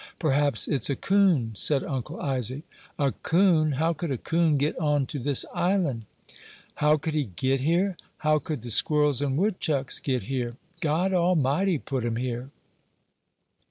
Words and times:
"Perhaps 0.17 0.67
it's 0.67 0.89
a 0.89 0.95
coon," 0.95 1.51
said 1.53 1.83
Uncle 1.83 2.19
Isaac. 2.19 2.63
"A 2.97 3.11
coon? 3.11 3.73
How 3.73 3.93
could 3.93 4.09
a 4.09 4.17
coon 4.17 4.57
get 4.57 4.75
on 4.79 5.05
to 5.05 5.19
this 5.19 5.45
island?" 5.53 6.05
"How 6.77 6.97
could 6.97 7.13
he 7.13 7.25
get 7.25 7.61
here? 7.61 7.97
How 8.17 8.39
could 8.39 8.63
the 8.63 8.71
squirrels 8.71 9.21
and 9.21 9.37
woodchucks 9.37 9.99
get 9.99 10.23
here? 10.23 10.55
God 10.79 11.13
Almighty 11.13 11.77
put 11.77 12.03
'em 12.03 12.15
here." 12.15 12.49